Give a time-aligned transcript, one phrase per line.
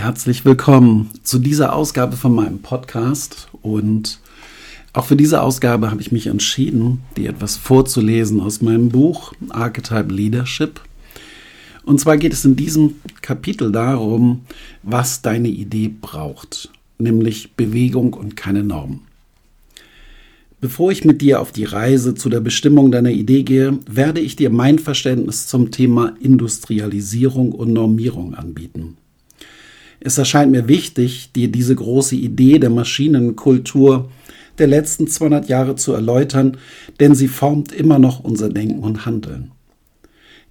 [0.00, 3.48] Herzlich willkommen zu dieser Ausgabe von meinem Podcast.
[3.60, 4.18] Und
[4.94, 10.10] auch für diese Ausgabe habe ich mich entschieden, dir etwas vorzulesen aus meinem Buch Archetype
[10.10, 10.80] Leadership.
[11.84, 14.46] Und zwar geht es in diesem Kapitel darum,
[14.82, 19.00] was deine Idee braucht, nämlich Bewegung und keine Norm.
[20.62, 24.34] Bevor ich mit dir auf die Reise zu der Bestimmung deiner Idee gehe, werde ich
[24.34, 28.96] dir mein Verständnis zum Thema Industrialisierung und Normierung anbieten.
[30.00, 34.10] Es erscheint mir wichtig, dir diese große Idee der Maschinenkultur
[34.58, 36.56] der letzten 200 Jahre zu erläutern,
[36.98, 39.52] denn sie formt immer noch unser Denken und Handeln.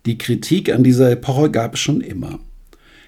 [0.06, 2.40] Die Kritik an dieser Epoche gab es schon immer.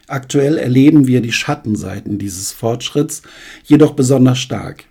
[0.08, 3.22] Aktuell erleben wir die Schattenseiten dieses Fortschritts
[3.64, 4.86] jedoch besonders stark.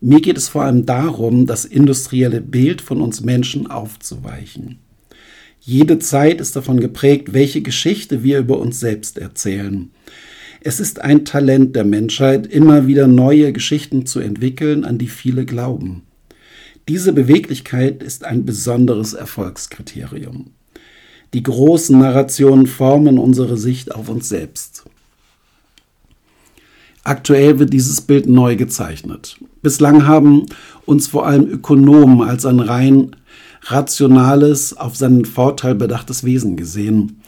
[0.00, 4.78] Mir geht es vor allem darum, das industrielle Bild von uns Menschen aufzuweichen.
[5.60, 9.90] Jede Zeit ist davon geprägt, welche Geschichte wir über uns selbst erzählen.
[10.60, 15.44] Es ist ein Talent der Menschheit, immer wieder neue Geschichten zu entwickeln, an die viele
[15.44, 16.02] glauben.
[16.88, 20.50] Diese Beweglichkeit ist ein besonderes Erfolgskriterium.
[21.34, 24.84] Die großen Narrationen formen unsere Sicht auf uns selbst.
[27.04, 29.38] Aktuell wird dieses Bild neu gezeichnet.
[29.62, 30.46] Bislang haben
[30.86, 33.14] uns vor allem Ökonomen als ein rein
[33.64, 37.20] rationales, auf seinen Vorteil bedachtes Wesen gesehen.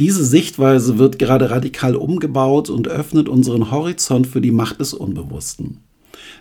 [0.00, 5.78] Diese Sichtweise wird gerade radikal umgebaut und öffnet unseren Horizont für die Macht des Unbewussten.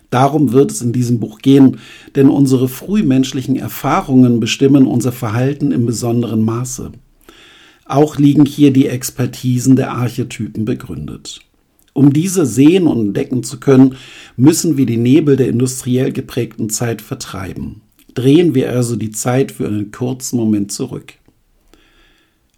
[0.10, 1.80] Darum wird es in diesem Buch gehen,
[2.16, 6.92] denn unsere frühmenschlichen Erfahrungen bestimmen unser Verhalten im besonderen Maße.
[7.86, 11.42] Auch liegen hier die Expertisen der Archetypen begründet.
[11.94, 13.96] Um diese sehen und entdecken zu können,
[14.36, 17.82] müssen wir die Nebel der industriell geprägten Zeit vertreiben.
[18.14, 21.14] Drehen wir also die Zeit für einen kurzen Moment zurück.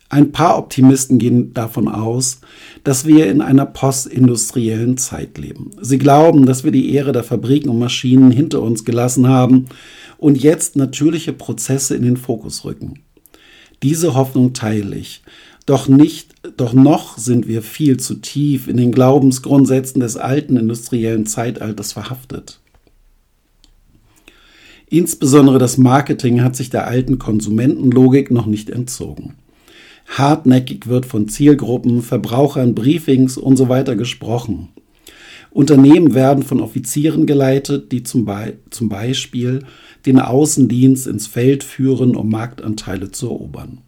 [0.10, 2.40] Ein paar Optimisten gehen davon aus,
[2.84, 5.72] dass wir in einer postindustriellen Zeit leben.
[5.82, 9.66] Sie glauben, dass wir die Ehre der Fabriken und Maschinen hinter uns gelassen haben
[10.18, 13.00] und jetzt natürliche Prozesse in den Fokus rücken.
[13.82, 15.24] Diese Hoffnung teile ich,
[15.66, 21.26] doch nicht, doch noch sind wir viel zu tief in den Glaubensgrundsätzen des alten industriellen
[21.26, 22.60] Zeitalters verhaftet.
[24.96, 29.34] Insbesondere das Marketing hat sich der alten Konsumentenlogik noch nicht entzogen.
[30.08, 34.70] Hartnäckig wird von Zielgruppen, Verbrauchern, Briefings und so weiter gesprochen.
[35.52, 39.66] Unternehmen werden von Offizieren geleitet, die zum, Be zum Beispiel
[40.06, 43.80] den Außendienst ins Feld führen, um Marktanteile zu erobern.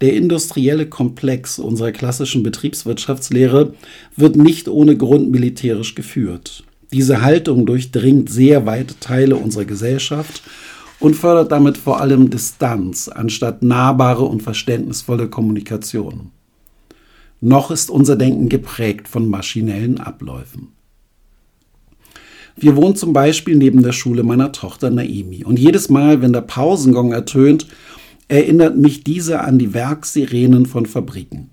[0.00, 3.74] Der industrielle Komplex unserer klassischen Betriebswirtschaftslehre
[4.16, 6.64] wird nicht ohne Grund militärisch geführt.
[6.92, 10.42] Diese Haltung durchdringt sehr weite Teile unserer Gesellschaft
[11.00, 16.30] und fördert damit vor allem Distanz anstatt nahbare und verständnisvolle Kommunikation.
[17.40, 20.68] Noch ist unser Denken geprägt von maschinellen Abläufen.
[22.56, 26.40] Wir wohnen zum Beispiel neben der Schule meiner Tochter Naimi und jedes Mal, wenn der
[26.40, 27.68] Pausengong ertönt,
[28.26, 31.50] erinnert mich diese an die Werksirenen von Fabriken.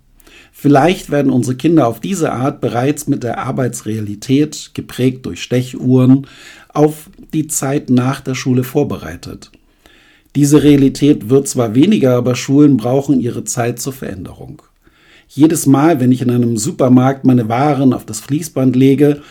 [0.65, 6.25] Vielleicht werden unsere Kinder auf diese Art bereits mit der Arbeitsrealität, geprägt durch Stechuhren,
[6.69, 9.51] auf die Zeit nach der Schule vorbereitet.
[10.35, 14.63] Diese Realität wird zwar weniger, aber Schulen brauchen ihre Zeit zur Veränderung.
[15.27, 19.21] Jedes Mal, wenn ich in einem Supermarkt meine Waren auf das Fließband lege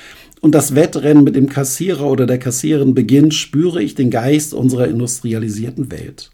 [0.40, 4.86] und das Wettrennen mit dem Kassierer oder der Kassiererin beginnt, spüre ich den Geist unserer
[4.86, 6.30] industrialisierten Welt.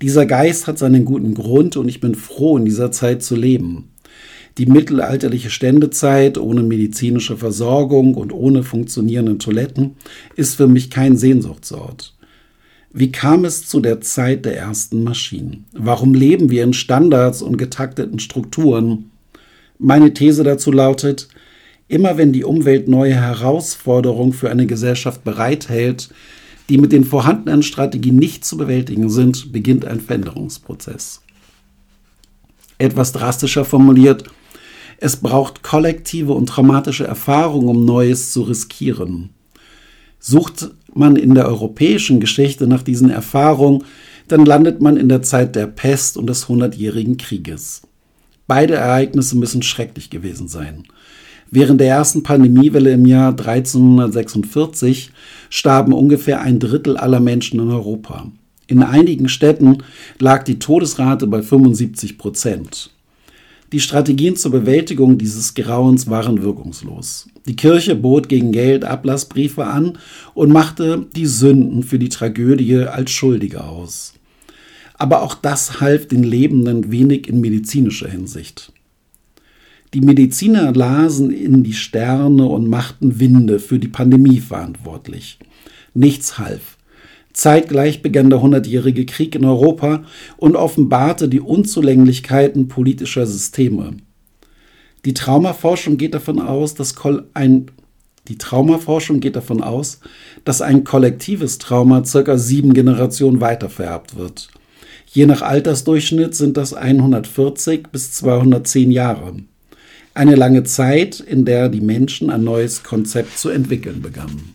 [0.00, 3.91] Dieser Geist hat seinen guten Grund und ich bin froh, in dieser Zeit zu leben.
[4.58, 9.96] Die mittelalterliche Ständezeit ohne medizinische Versorgung und ohne funktionierende Toiletten
[10.36, 12.14] ist für mich kein Sehnsuchtsort.
[12.92, 15.64] Wie kam es zu der Zeit der ersten Maschinen?
[15.72, 19.10] Warum leben wir in Standards und getakteten Strukturen?
[19.78, 21.28] Meine These dazu lautet,
[21.88, 26.10] immer wenn die Umwelt neue Herausforderungen für eine Gesellschaft bereithält,
[26.68, 31.22] die mit den vorhandenen Strategien nicht zu bewältigen sind, beginnt ein Veränderungsprozess.
[32.78, 34.24] Etwas drastischer formuliert,
[35.02, 39.30] es braucht kollektive und traumatische Erfahrungen, um Neues zu riskieren.
[40.20, 43.82] Sucht man in der europäischen Geschichte nach diesen Erfahrungen,
[44.28, 47.82] dann landet man in der Zeit der Pest und des Hundertjährigen Krieges.
[48.46, 50.84] Beide Ereignisse müssen schrecklich gewesen sein.
[51.50, 55.10] Während der ersten Pandemiewelle im Jahr 1346
[55.50, 58.30] starben ungefähr ein Drittel aller Menschen in Europa.
[58.68, 59.78] In einigen Städten
[60.20, 62.90] lag die Todesrate bei 75 Prozent.
[63.72, 67.28] Die Strategien zur Bewältigung dieses Grauens waren wirkungslos.
[67.46, 69.98] Die Kirche bot gegen Geld Ablassbriefe an
[70.34, 74.12] und machte die Sünden für die Tragödie als Schuldige aus.
[74.98, 78.72] Aber auch das half den Lebenden wenig in medizinischer Hinsicht.
[79.94, 85.38] Die Mediziner lasen in die Sterne und machten Winde für die Pandemie verantwortlich.
[85.94, 86.76] Nichts half.
[87.32, 90.04] Zeitgleich begann der Hundertjährige Krieg in Europa
[90.36, 93.96] und offenbarte die Unzulänglichkeiten politischer Systeme.
[95.04, 96.94] Die Traumaforschung geht davon aus, dass
[97.34, 97.70] ein
[98.28, 99.98] die Traumaforschung geht davon aus,
[100.44, 104.48] dass ein kollektives Trauma circa sieben Generationen weitervererbt wird.
[105.06, 109.34] Je nach Altersdurchschnitt sind das 140 bis 210 Jahre.
[110.14, 114.54] Eine lange Zeit, in der die Menschen ein neues Konzept zu entwickeln begannen.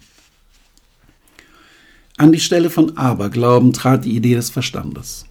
[2.20, 5.26] An die Stelle von Aberglauben trat die Idee des Verstandes.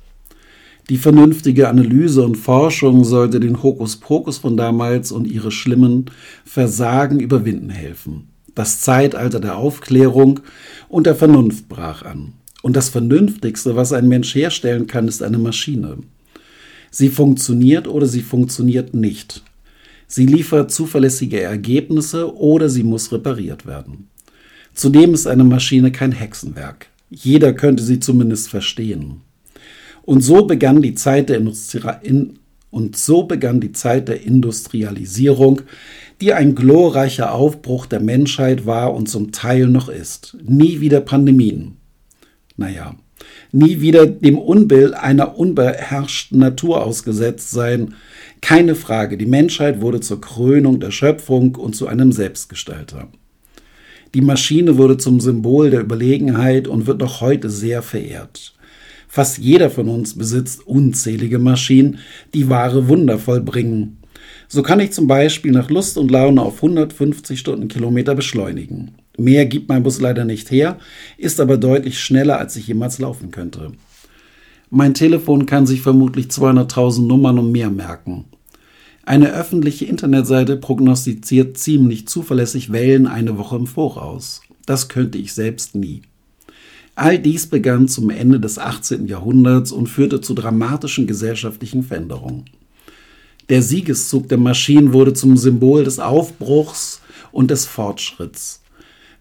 [0.89, 6.05] Die vernünftige Analyse und Forschung sollte den Hokuspokus von damals und ihre schlimmen
[6.45, 8.29] Versagen überwinden helfen.
[8.55, 10.39] Das Zeitalter der Aufklärung
[10.89, 12.35] und der Vernunft brach an.
[12.63, 15.99] Und das Vernünftigste, was ein Mensch herstellen kann, ist eine Maschine.
[16.93, 19.43] Sie funktioniert oder sie funktioniert nicht.
[20.07, 24.09] Sie liefert zuverlässige Ergebnisse oder sie muss repariert werden.
[24.77, 26.89] Zudem ist eine Maschine kein Hexenwerk.
[27.09, 29.23] Jeder könnte sie zumindest verstehen.
[30.03, 32.39] Und so begann die Zeit der, Industri in,
[32.95, 35.63] so begann die Zeit der Industrialisierung,
[36.21, 40.37] die ein glorreicher Aufbruch der Menschheit war und zum Teil noch ist.
[40.47, 41.79] Nie wieder Pandemien.
[42.59, 42.97] Naja,
[43.53, 47.95] nie wieder dem Unbill einer unbeherrschten Natur ausgesetzt sein.
[48.43, 53.09] Keine Frage, die Menschheit wurde zur Krönung der Schöpfung und zu einem Selbstgestalter.
[54.17, 58.55] Die Maschine wurde zum Symbol der Überlegenheit und wird noch heute sehr verehrt.
[59.09, 61.99] Fast jeder von uns besitzt unzählige Maschinen,
[62.33, 63.99] die wahre Wunder vollbringen.
[64.49, 68.93] So kann ich zum Beispiel nach Lust und Laune auf 150 Stundenkilometer beschleunigen.
[69.19, 70.79] Mehr gibt mein Bus leider nicht her,
[71.19, 73.73] ist aber deutlich schneller, als ich jemals laufen könnte.
[74.71, 78.25] Mein Telefon kann sich vermutlich 200.000 Nummern und mehr merken.
[79.07, 84.41] Eine öffentliche Internetseite prognostiziert ziemlich zuverlässig Wellen eine Woche im Voraus.
[84.67, 86.03] Das könnte ich selbst nie.
[86.97, 89.07] All dies begann zum Ende des 18.
[89.07, 92.47] Jahrhunderts und führte zu dramatischen gesellschaftlichen Veränderungen.
[93.49, 97.01] Der Siegeszug der Maschinen wurde zum Symbol des Aufbruchs
[97.31, 98.61] und des Fortschritts.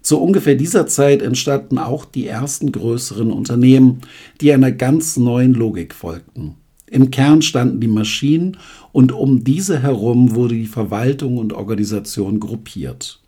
[0.01, 4.01] Zu ungefähr dieser Zeit entstanden auch die ersten größeren Unternehmen,
[4.41, 6.55] die einer ganz neuen Logik folgten.
[6.89, 8.57] Im Kern standen die Maschinen
[8.91, 13.19] und um diese herum wurde die Verwaltung und Organisation gruppiert.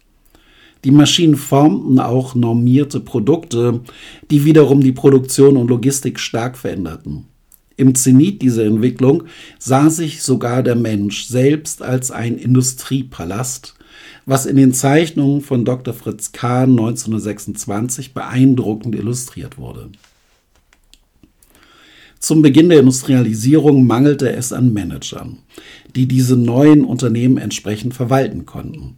[0.84, 3.82] Die Maschinen formten auch normierte Produkte,
[4.30, 7.26] die wiederum die Produktion und Logistik stark veränderten.
[7.78, 9.24] Im Zenit dieser Entwicklung
[9.60, 13.76] sah sich sogar der Mensch selbst als ein Industriepalast,
[14.26, 15.94] was in den Zeichnungen von Dr.
[15.94, 19.90] Fritz Kahn 1926 beeindruckend illustriert wurde.
[22.20, 25.40] Zum Beginn der Industrialisierung mangelte es an Managern,
[25.96, 28.96] die diese neuen Unternehmen entsprechend verwalten konnten.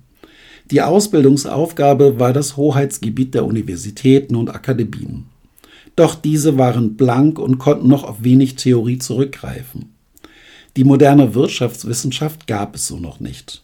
[0.72, 5.26] Die Ausbildungsaufgabe war das Hoheitsgebiet der Universitäten und Akademien.
[5.96, 9.94] Doch diese waren blank und konnten noch auf wenig Theorie zurückgreifen.
[10.78, 13.64] Die moderne Wirtschaftswissenschaft gab es so noch nicht.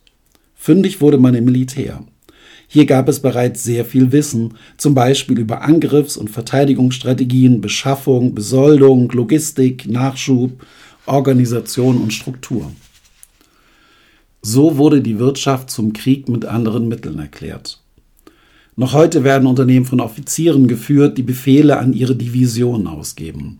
[0.56, 2.04] Fündig wurde man im Militär.
[2.68, 9.10] Hier gab es bereits sehr viel Wissen, zum Beispiel über Angriffs- und Verteidigungsstrategien, Beschaffung, Besoldung,
[9.12, 10.66] Logistik, Nachschub,
[11.06, 12.72] Organisation und Struktur.
[14.42, 17.82] So wurde die Wirtschaft zum Krieg mit anderen Mitteln erklärt.
[18.75, 23.60] Noch heute werden Unternehmen von Offizieren geführt, die Befehle an ihre Divisionen ausgeben.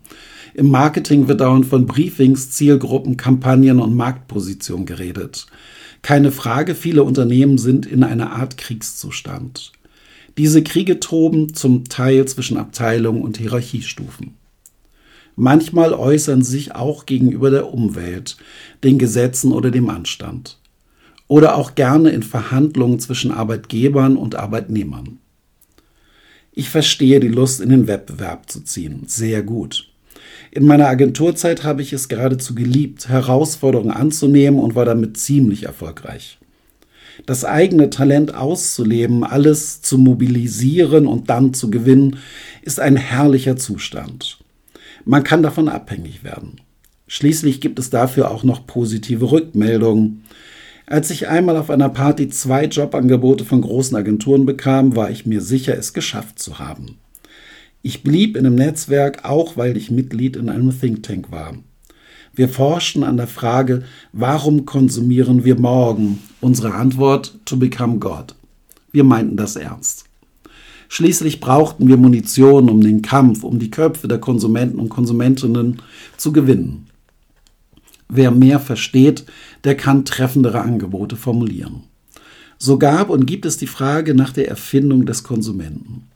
[0.55, 5.47] Im Marketing wird dauernd von Briefings, Zielgruppen, Kampagnen und Marktposition geredet.
[6.01, 9.74] Keine Frage, viele Unternehmen sind in einer Art Kriegszustand.
[10.38, 14.35] Diese Kriege toben zum Teil zwischen Abteilungen und Hierarchiestufen.
[15.35, 18.38] Manchmal äußern sich auch gegenüber der Umwelt,
[18.81, 20.57] den Gesetzen oder dem Anstand
[21.27, 25.17] oder auch gerne in Verhandlungen zwischen Arbeitgebern und Arbeitnehmern.
[26.53, 29.89] Ich verstehe die Lust, in den Wettbewerb zu ziehen, sehr gut.
[30.55, 36.39] In meiner Agenturzeit habe ich es geradezu geliebt, Herausforderungen anzunehmen und war damit ziemlich erfolgreich.
[37.25, 42.19] Das eigene Talent auszuleben, alles zu mobilisieren und dann zu gewinnen,
[42.62, 44.38] ist ein herrlicher Zustand.
[45.03, 46.62] Man kann davon abhängig werden.
[47.09, 50.24] Schließlich gibt es dafür auch noch positive Rückmeldungen.
[50.85, 55.41] Als ich einmal auf einer Party zwei Jobangebote von großen Agenturen bekam, war ich mir
[55.41, 56.97] sicher, es geschafft zu haben.
[57.88, 61.54] Ich blieb in dem Netzwerk, auch weil ich Mitglied in einem Think Tank war.
[62.34, 66.18] Wir forschten an der Frage, warum konsumieren wir morgen?
[66.42, 68.34] Unsere Antwort, to become God.
[68.92, 70.06] Wir meinten das ernst.
[70.89, 75.80] Schließlich brauchten wir Munition, um den Kampf um die Köpfe der Konsumenten und Konsumentinnen
[76.18, 76.88] zu gewinnen.
[78.10, 79.25] Wer mehr versteht,
[79.63, 81.84] der kann treffendere Angebote formulieren.
[82.58, 86.08] So gab und gibt es die Frage nach der Erfindung des Konsumenten.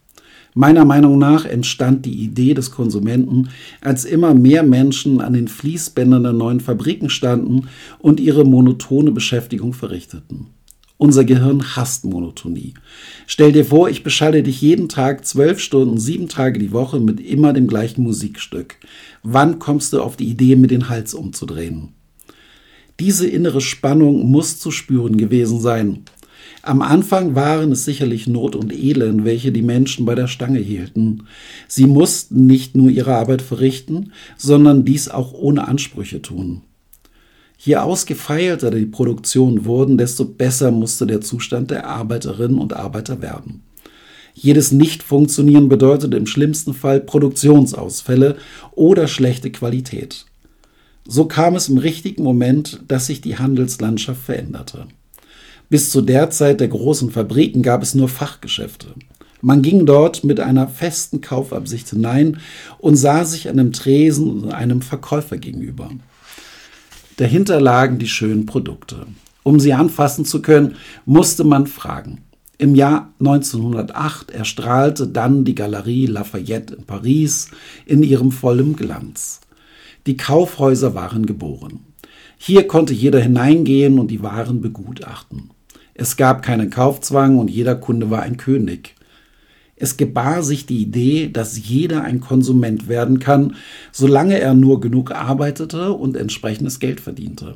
[0.54, 3.50] Meiner Meinung nach entstand die Idee des Konsumenten,
[3.82, 7.68] als immer mehr Menschen an den Fließbändern der neuen Fabriken standen
[8.00, 10.48] und ihre monotone Beschäftigung verrichteten.
[10.98, 12.74] Unser Gehirn hasst Monotonie.
[13.26, 17.22] Stell dir vor, ich beschalle dich jeden Tag zwölf Stunden, sieben Tage die Woche mit
[17.22, 18.76] immer dem gleichen Musikstück.
[19.24, 21.94] Wann kommst du auf die Idee, mir den Hals umzudrehen?
[23.00, 26.04] Diese innere Spannung muss zu spüren gewesen sein.
[26.62, 31.24] Am Anfang waren es sicherlich Not und Elend, welche die Menschen bei der Stange hielten.
[31.68, 36.62] Sie mussten nicht nur ihre Arbeit verrichten, sondern dies auch ohne Ansprüche tun.
[37.58, 43.64] Je ausgefeilter die Produktion wurden, desto besser musste der Zustand der Arbeiterinnen und Arbeiter werden.
[44.34, 48.38] Jedes Nicht-Funktionieren bedeutete im schlimmsten Fall Produktionsausfälle
[48.72, 50.26] oder schlechte Qualität.
[51.06, 54.88] So kam es im richtigen Moment, dass sich die Handelslandschaft veränderte.
[55.70, 58.88] Bis zu der Zeit der großen Fabriken gab es nur Fachgeschäfte.
[59.42, 62.40] Man ging dort mit einer festen Kaufabsicht hinein
[62.80, 65.92] und sah sich einem Tresen einem Verkäufer gegenüber.
[67.18, 69.06] Dahinter lagen die schönen Produkte.
[69.44, 72.22] Um sie anfassen zu können, musste man fragen.
[72.58, 77.50] Im Jahr 1908 erstrahlte dann die Galerie Lafayette in Paris
[77.86, 79.40] in ihrem vollen Glanz.
[80.08, 81.82] Die Kaufhäuser waren geboren.
[82.38, 85.52] Hier konnte jeder hineingehen und die Waren begutachten.
[86.02, 88.96] Es gab keinen Kaufzwang und jeder Kunde war ein König.
[89.76, 93.58] Es gebar sich die Idee, dass jeder ein Konsument werden kann,
[93.92, 97.56] solange er nur genug arbeitete und entsprechendes Geld verdiente.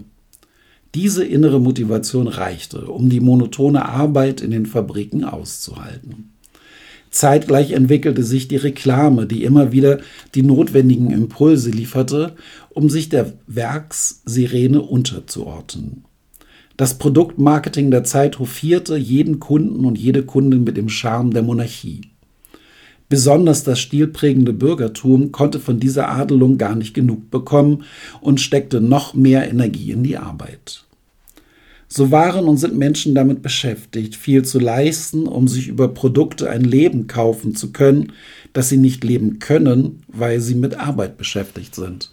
[0.94, 6.34] Diese innere Motivation reichte, um die monotone Arbeit in den Fabriken auszuhalten.
[7.12, 10.00] Zeitgleich entwickelte sich die Reklame, die immer wieder
[10.36, 12.36] die notwendigen Impulse lieferte,
[12.72, 16.04] um sich der Werkssirene unterzuordnen.
[16.84, 22.10] Das Produktmarketing der Zeit hofierte jeden Kunden und jede Kundin mit dem Charme der Monarchie.
[23.08, 27.86] Besonders das stilprägende Bürgertum konnte von dieser Adelung gar nicht genug bekommen
[28.20, 30.84] und steckte noch mehr Energie in die Arbeit.
[31.88, 36.66] So waren und sind Menschen damit beschäftigt, viel zu leisten, um sich über Produkte ein
[36.66, 38.12] Leben kaufen zu können,
[38.52, 42.13] das sie nicht leben können, weil sie mit Arbeit beschäftigt sind.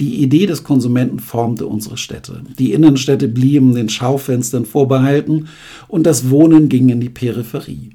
[0.00, 2.42] Die Idee des Konsumenten formte unsere Städte.
[2.58, 5.48] Die Innenstädte blieben den Schaufenstern vorbehalten
[5.88, 7.90] und das Wohnen ging in die Peripherie.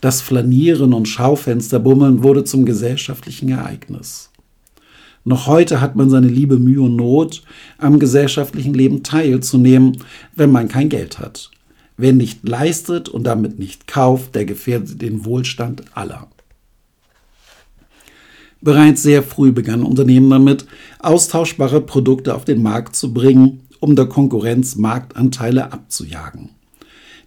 [0.00, 4.30] Das Flanieren und Schaufensterbummeln wurde zum gesellschaftlichen Ereignis.
[5.24, 7.42] Noch heute hat man seine liebe Mühe und Not,
[7.78, 9.98] am gesellschaftlichen Leben teilzunehmen,
[10.36, 11.50] wenn man kein Geld hat.
[11.96, 16.28] Wer nicht leistet und damit nicht kauft, der gefährdet den Wohlstand aller.
[18.66, 20.66] Bereits sehr früh begannen Unternehmen damit,
[20.98, 26.48] austauschbare Produkte auf den Markt zu bringen, um der Konkurrenz Marktanteile abzujagen.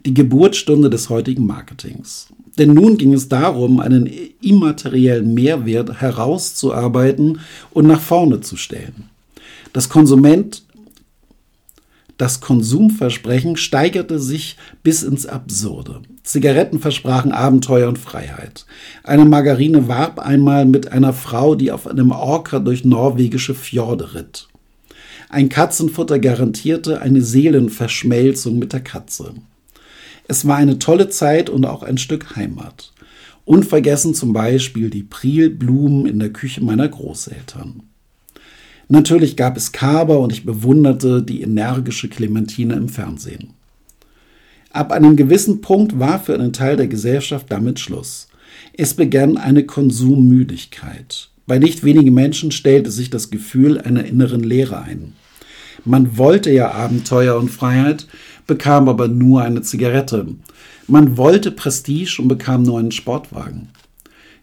[0.05, 2.27] Die Geburtsstunde des heutigen Marketings.
[2.57, 4.09] Denn nun ging es darum, einen
[4.41, 7.39] immateriellen Mehrwert herauszuarbeiten
[7.71, 9.05] und nach vorne zu stellen.
[9.71, 10.63] Das Konsument
[12.19, 16.01] das Konsumversprechen steigerte sich bis ins Absurde.
[16.21, 18.65] Zigaretten versprachen Abenteuer und Freiheit.
[19.03, 24.49] Eine Margarine warb einmal mit einer Frau, die auf einem Orca durch norwegische Fjorde ritt.
[25.29, 29.35] Ein Katzenfutter garantierte eine Seelenverschmelzung mit der Katze.
[30.27, 32.91] Es war eine tolle Zeit und auch ein Stück Heimat.
[33.45, 37.88] Unvergessen zum Beispiel die Prilblumen in der Küche meiner Großeltern.
[38.91, 43.53] Natürlich gab es Kaber und ich bewunderte die energische Clementine im Fernsehen.
[44.71, 48.29] Ab einem gewissen Punkt war für einen Teil der Gesellschaft damit Schluss.
[48.73, 51.29] Es begann eine Konsummüdigkeit.
[51.45, 55.13] Bei nicht wenigen Menschen stellte sich das Gefühl einer inneren Leere ein.
[55.85, 58.07] Man wollte ja Abenteuer und Freiheit,
[58.47, 60.27] bekam aber nur eine Zigarette.
[60.87, 63.69] Man wollte Prestige und bekam nur einen Sportwagen.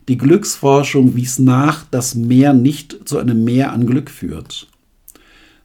[0.08, 4.68] Die Glücksforschung wies nach, dass mehr nicht zu einem Mehr an Glück führt.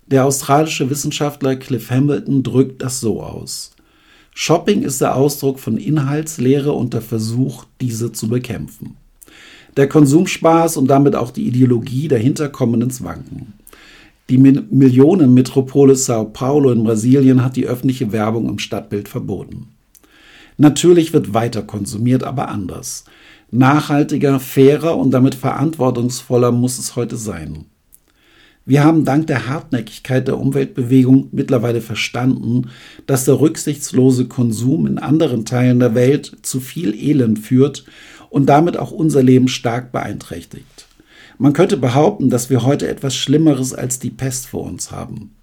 [0.08, 3.72] Der australische Wissenschaftler Cliff Hamilton drückt das so aus.
[4.34, 8.98] Shopping ist der Ausdruck von Inhaltslehre und der Versuch, diese zu bekämpfen.
[9.78, 13.54] Der Konsumspaß und damit auch die Ideologie dahinter kommen ins Wanken.
[14.30, 19.68] Die Millionenmetropole Sao Paulo in Brasilien hat die öffentliche Werbung im Stadtbild verboten.
[20.58, 23.06] Natürlich wird weiter konsumiert, aber anders.
[23.51, 27.65] Nachhaltiger, fairer und damit verantwortungsvoller muss es heute sein.
[28.65, 32.70] Wir haben dank der Hartnäckigkeit der Umweltbewegung mittlerweile verstanden,
[33.08, 37.84] dass der rücksichtslose Konsum in anderen Teilen der Welt zu viel Elend führt
[38.29, 40.88] und damit auch unser Leben stark beeinträchtigt.
[41.38, 45.36] Man könnte behaupten, dass wir heute etwas Schlimmeres als die Pest vor uns haben.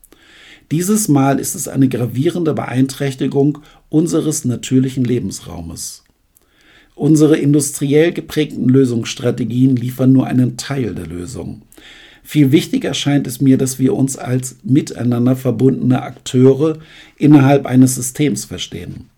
[0.71, 3.59] Dieses Mal ist es eine gravierende Beeinträchtigung
[3.91, 6.05] unseres natürlichen Lebensraumes.
[6.99, 11.63] Unsere industriell geprägten Lösungsstrategien liefern nur einen Teil der Lösung.
[12.25, 16.79] Viel wichtiger scheint es mir, dass wir uns als miteinander verbundene Akteure
[17.17, 19.11] innerhalb eines Systems verstehen.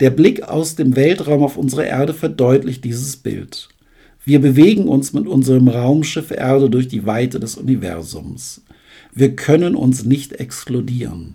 [0.00, 3.68] Der Blick aus dem Weltraum auf unsere Erde verdeutlicht dieses Bild.
[4.24, 8.62] Wir bewegen uns mit unserem Raumschiff Erde durch die Weite des Universums.
[9.14, 11.34] Wir können uns nicht exkludieren.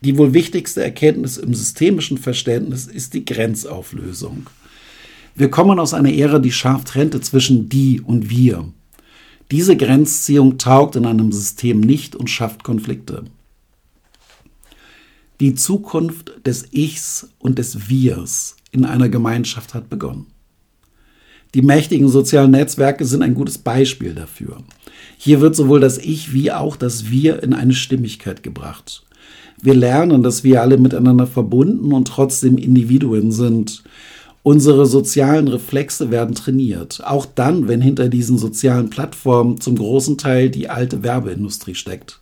[0.00, 4.48] Die wohl wichtigste Erkenntnis im systemischen Verständnis ist die Grenzauflösung.
[5.40, 8.68] Wir kommen aus einer Ära, die scharf trennte zwischen die und wir.
[9.50, 13.24] Diese Grenzziehung taugt in einem System nicht und schafft Konflikte.
[15.40, 20.26] Die Zukunft des Ichs und des Wirs in einer Gemeinschaft hat begonnen.
[21.54, 24.58] Die mächtigen sozialen Netzwerke sind ein gutes Beispiel dafür.
[25.16, 29.06] Hier wird sowohl das Ich wie auch das Wir in eine Stimmigkeit gebracht.
[29.62, 33.82] Wir lernen, dass wir alle miteinander verbunden und trotzdem Individuen sind.
[34.42, 40.48] Unsere sozialen Reflexe werden trainiert, auch dann, wenn hinter diesen sozialen Plattformen zum großen Teil
[40.48, 42.20] die alte Werbeindustrie steckt.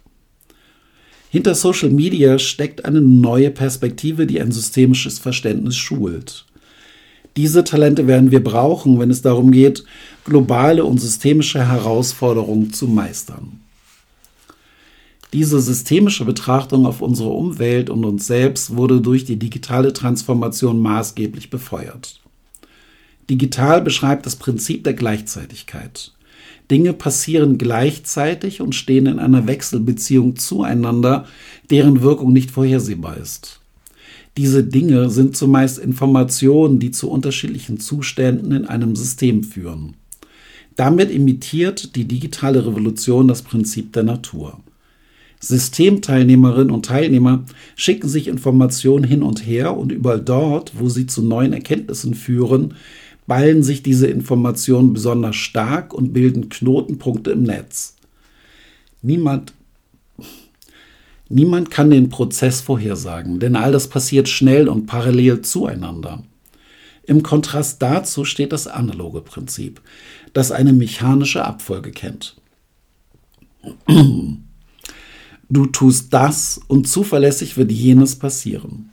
[1.30, 6.44] Hinter Social Media steckt eine neue Perspektive, die ein systemisches Verständnis schult.
[7.36, 9.84] Diese Talente werden wir brauchen, wenn es darum geht,
[10.24, 13.60] globale und systemische Herausforderungen zu meistern.
[15.32, 21.50] Diese systemische Betrachtung auf unsere Umwelt und uns selbst wurde durch die digitale Transformation maßgeblich
[21.50, 22.20] befeuert.
[23.28, 26.12] Digital beschreibt das Prinzip der Gleichzeitigkeit.
[26.70, 31.26] Dinge passieren gleichzeitig und stehen in einer Wechselbeziehung zueinander,
[31.70, 33.60] deren Wirkung nicht vorhersehbar ist.
[34.38, 39.94] Diese Dinge sind zumeist Informationen, die zu unterschiedlichen Zuständen in einem System führen.
[40.76, 44.60] Damit imitiert die digitale Revolution das Prinzip der Natur.
[45.40, 47.44] Systemteilnehmerinnen und Teilnehmer
[47.76, 52.74] schicken sich Informationen hin und her und überall dort, wo sie zu neuen Erkenntnissen führen,
[53.26, 57.94] ballen sich diese Informationen besonders stark und bilden Knotenpunkte im Netz.
[59.02, 59.52] Niemand
[61.30, 66.22] Niemand kann den Prozess vorhersagen, denn all das passiert schnell und parallel zueinander.
[67.04, 69.80] Im Kontrast dazu steht das analoge Prinzip,
[70.32, 72.36] das eine mechanische Abfolge kennt.
[75.50, 78.90] Du tust das und zuverlässig wird jenes passieren.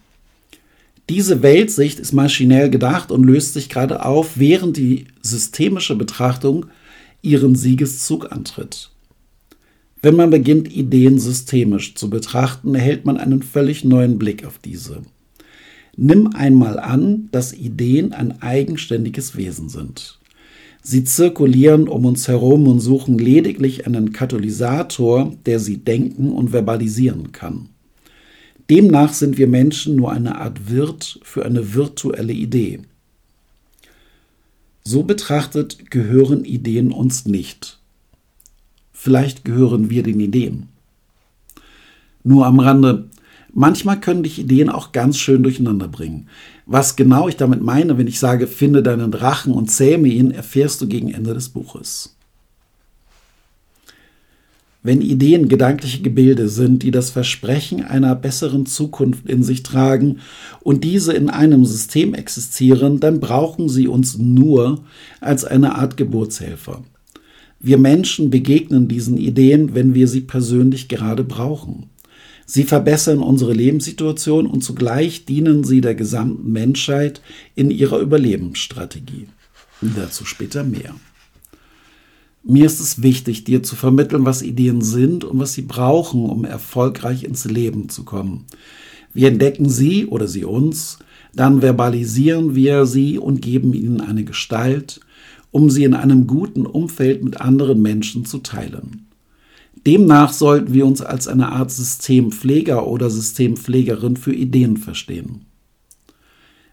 [1.09, 6.67] Diese Weltsicht ist maschinell gedacht und löst sich gerade auf, während die systemische Betrachtung
[7.21, 8.89] ihren Siegeszug antritt.
[10.01, 15.01] Wenn man beginnt, Ideen systemisch zu betrachten, erhält man einen völlig neuen Blick auf diese.
[15.97, 20.19] Nimm einmal an, dass Ideen ein eigenständiges Wesen sind.
[20.87, 27.31] Sie zirkulieren um uns herum und suchen lediglich einen Katalysator, der sie denken und verbalisieren
[27.31, 27.69] kann.
[28.69, 32.81] Demnach sind wir Menschen nur eine Art Wirt für eine virtuelle Idee.
[34.83, 37.79] So betrachtet gehören Ideen uns nicht.
[38.93, 40.69] Vielleicht gehören wir den Ideen.
[42.23, 43.09] Nur am Rande,
[43.55, 46.27] manchmal können dich Ideen auch ganz schön durcheinander bringen.
[46.67, 50.81] Was genau ich damit meine, wenn ich sage, finde deinen Drachen und zähme ihn, erfährst
[50.81, 52.15] du gegen Ende des Buches.
[54.83, 60.19] Wenn Ideen gedankliche Gebilde sind, die das Versprechen einer besseren Zukunft in sich tragen
[60.61, 64.83] und diese in einem System existieren, dann brauchen sie uns nur
[65.21, 66.83] als eine Art Geburtshelfer.
[67.59, 71.89] Wir Menschen begegnen diesen Ideen, wenn wir sie persönlich gerade brauchen.
[72.45, 77.21] Sie verbessern unsere Lebenssituation und zugleich dienen sie der gesamten Menschheit
[77.55, 79.27] in ihrer Überlebensstrategie.
[79.81, 80.95] Dazu später mehr.
[82.43, 86.45] Mir ist es wichtig, dir zu vermitteln, was Ideen sind und was sie brauchen, um
[86.45, 88.45] erfolgreich ins Leben zu kommen.
[89.13, 90.99] Wir entdecken sie oder sie uns,
[91.33, 94.99] dann verbalisieren wir sie und geben ihnen eine Gestalt,
[95.49, 99.07] um sie in einem guten Umfeld mit anderen Menschen zu teilen.
[99.85, 105.45] Demnach sollten wir uns als eine Art Systempfleger oder Systempflegerin für Ideen verstehen.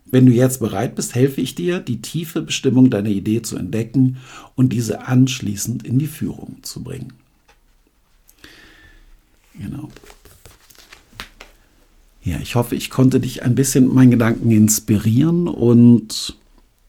[0.07, 4.19] Wenn du jetzt bereit bist, helfe ich dir, die tiefe Bestimmung deiner Idee zu entdecken
[4.55, 7.15] und diese anschließend in die Führung zu bringen.
[9.59, 9.89] Genau.
[12.25, 16.37] Ja, ich hoffe, ich konnte dich ein bisschen mit meinen Gedanken inspirieren und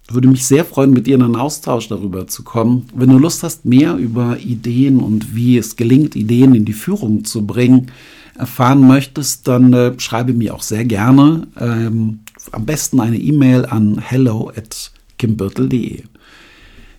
[0.10, 2.88] würde mich sehr freuen, mit dir in einen Austausch darüber zu kommen.
[2.94, 7.24] Wenn du Lust hast, mehr über Ideen und wie es gelingt, Ideen in die Führung
[7.24, 7.92] zu bringen,
[8.36, 12.20] erfahren möchtest, dann äh, schreibe mir auch sehr gerne ähm,
[12.52, 16.04] am besten eine E-Mail an hello at kimbirtel.de.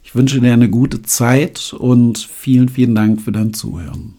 [0.02, 4.14] Ich Ich wünsche dir eine gute Zeit und vielen, vielen Dank für dein Zuhören.